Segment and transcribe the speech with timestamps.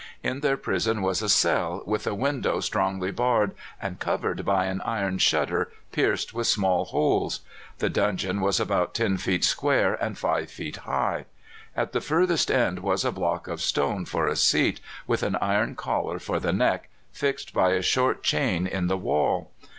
[0.23, 4.81] In their prison was a cell, with a window strongly barred, and covered by an
[4.81, 7.41] iron shutter pierced with small holes.
[7.77, 11.25] The dungeon was about 10 feet square and 5 feet high.
[11.75, 15.75] At the furthest end was a block of stone for a seat, with an iron
[15.75, 19.51] collar for the neck, fixed by a short chain in the wall.